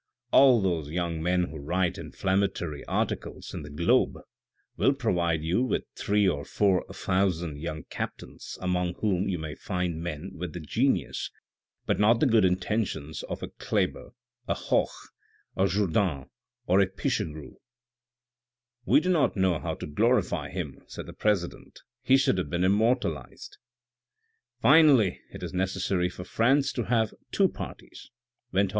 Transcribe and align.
All 0.31 0.63
those 0.63 0.89
young 0.89 1.21
men 1.21 1.43
who 1.43 1.57
write 1.59 1.99
inflammatory 1.99 2.83
articles 2.85 3.53
in 3.53 3.61
the 3.61 3.69
Globe 3.69 4.17
will 4.75 4.93
provide 4.95 5.43
you 5.43 5.61
with 5.61 5.83
three 5.95 6.27
or 6.27 6.43
four 6.43 6.83
thousand 6.91 7.59
young 7.59 7.83
captains 7.83 8.57
among 8.63 8.95
whom 8.95 9.29
you 9.29 9.37
may 9.37 9.53
find 9.53 10.01
men 10.01 10.31
with 10.33 10.53
the 10.53 10.59
genius, 10.59 11.29
but 11.85 11.99
not 11.99 12.19
the 12.19 12.25
good 12.25 12.43
intentions 12.45 13.21
of 13.29 13.43
a 13.43 13.47
Kleber, 13.49 14.09
a 14.47 14.55
Hoche, 14.55 15.09
a 15.55 15.67
Jourdan, 15.67 16.31
a 16.67 16.85
Pichegru."" 16.87 17.57
We 18.87 19.01
did 19.01 19.11
not 19.11 19.37
know 19.37 19.59
how 19.59 19.75
to 19.75 19.85
glorify 19.85 20.49
him," 20.49 20.79
said 20.87 21.05
the 21.05 21.13
president. 21.13 21.81
"He 22.01 22.17
should 22.17 22.39
have 22.39 22.49
been 22.49 22.63
immortalized." 22.63 23.59
"Finally, 24.63 25.21
it 25.31 25.43
is 25.43 25.53
necessary 25.53 26.09
for 26.09 26.23
France 26.23 26.73
to 26.73 26.85
have 26.85 27.13
two 27.31 27.47
parties," 27.49 28.09
went 28.51 28.69
on 28.69 28.69
M. 28.69 28.69